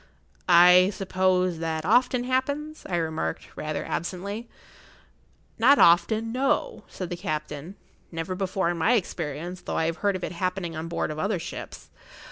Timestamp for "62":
10.29-10.39